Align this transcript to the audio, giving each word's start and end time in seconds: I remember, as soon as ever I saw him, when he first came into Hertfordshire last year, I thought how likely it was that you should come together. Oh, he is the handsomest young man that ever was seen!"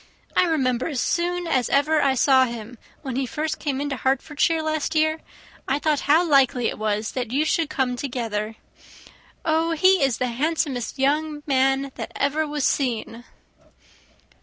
I 0.35 0.45
remember, 0.45 0.87
as 0.87 0.99
soon 0.99 1.45
as 1.45 1.69
ever 1.69 2.01
I 2.01 2.15
saw 2.15 2.45
him, 2.45 2.79
when 3.03 3.15
he 3.17 3.27
first 3.27 3.59
came 3.59 3.79
into 3.79 3.97
Hertfordshire 3.97 4.63
last 4.63 4.95
year, 4.95 5.21
I 5.67 5.77
thought 5.77 5.99
how 6.09 6.25
likely 6.27 6.65
it 6.69 6.79
was 6.79 7.11
that 7.11 7.29
you 7.31 7.45
should 7.45 7.69
come 7.69 7.95
together. 7.95 8.55
Oh, 9.45 9.73
he 9.73 10.01
is 10.01 10.17
the 10.17 10.29
handsomest 10.29 10.97
young 10.97 11.43
man 11.45 11.91
that 11.97 12.11
ever 12.15 12.47
was 12.47 12.65
seen!" 12.65 13.25